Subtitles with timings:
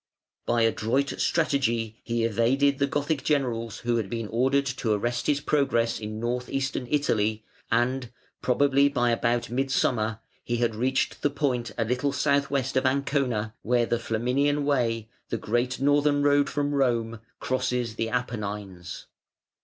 [0.47, 5.39] By adroit strategy he evaded the Gothic generals who had been ordered to arrest his
[5.39, 8.09] progress in North eastern Italy and
[8.41, 13.53] probably by about midsummer he had reached the point a little south west of Ancona,
[13.61, 19.05] where the Flaminian Way, the great northern road from Rome, crosses the Apennines.